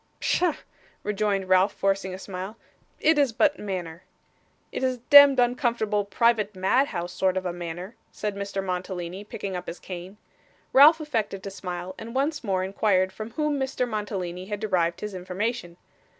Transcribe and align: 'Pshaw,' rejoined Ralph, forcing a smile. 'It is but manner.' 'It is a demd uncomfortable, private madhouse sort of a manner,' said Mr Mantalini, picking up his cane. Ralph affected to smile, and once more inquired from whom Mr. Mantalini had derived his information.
'Pshaw,' 0.19 0.55
rejoined 1.03 1.47
Ralph, 1.47 1.73
forcing 1.73 2.11
a 2.11 2.17
smile. 2.17 2.57
'It 2.99 3.19
is 3.19 3.31
but 3.31 3.59
manner.' 3.59 4.01
'It 4.71 4.81
is 4.81 4.95
a 4.95 4.99
demd 5.11 5.37
uncomfortable, 5.37 6.05
private 6.05 6.55
madhouse 6.55 7.13
sort 7.13 7.37
of 7.37 7.45
a 7.45 7.53
manner,' 7.53 7.95
said 8.11 8.35
Mr 8.35 8.63
Mantalini, 8.63 9.23
picking 9.23 9.55
up 9.55 9.67
his 9.67 9.77
cane. 9.79 10.17
Ralph 10.73 10.99
affected 11.01 11.43
to 11.43 11.51
smile, 11.51 11.93
and 11.99 12.15
once 12.15 12.43
more 12.43 12.63
inquired 12.63 13.11
from 13.13 13.29
whom 13.33 13.59
Mr. 13.59 13.87
Mantalini 13.87 14.47
had 14.47 14.59
derived 14.59 15.01
his 15.01 15.13
information. 15.13 15.77